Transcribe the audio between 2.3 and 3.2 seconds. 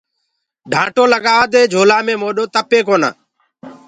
تپي ڪونآ۔